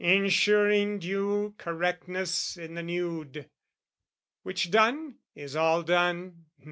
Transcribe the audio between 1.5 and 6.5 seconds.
correctness in the nude. Which done, is all done?